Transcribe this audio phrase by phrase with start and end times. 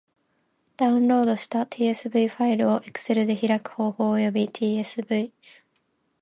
[0.77, 5.31] ダウンロードした tsv ファイルを Excel で開く方法及び tsv...